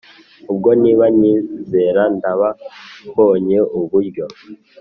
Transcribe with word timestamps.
ubwo 0.51 0.69
nibanyizera 0.81 2.03
ndaba 2.15 2.49
mbonye 3.09 3.57
uburyo 3.79 4.25